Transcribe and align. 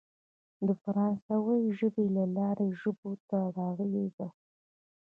د 0.67 0.69
فرانسوۍ 0.81 1.63
ژبې 1.77 2.05
له 2.17 2.23
لارې 2.37 2.67
ژبو 2.79 3.11
ته 3.29 3.37
راغلې 3.57 4.05
ده. 4.17 4.27